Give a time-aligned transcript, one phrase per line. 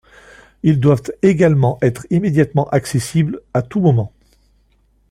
[0.63, 4.11] Ils doivent également être immédiatement accessibles à tout moment.